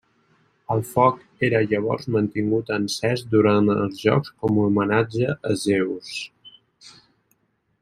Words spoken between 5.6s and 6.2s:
Zeus.